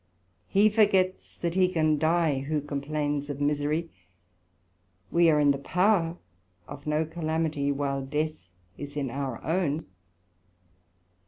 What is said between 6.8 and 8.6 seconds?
no calamity while death